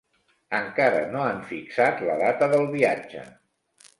[0.59, 3.23] Encara no han fixat la data del viatge.